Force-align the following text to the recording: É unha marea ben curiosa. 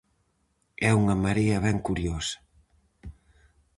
É 0.89 0.91
unha 1.01 1.15
marea 1.23 1.63
ben 1.65 1.77
curiosa. 1.87 2.37